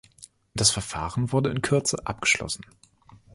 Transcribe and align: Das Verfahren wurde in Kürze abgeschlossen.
Das 0.55 0.71
Verfahren 0.71 1.31
wurde 1.31 1.51
in 1.51 1.61
Kürze 1.61 2.07
abgeschlossen. 2.07 2.65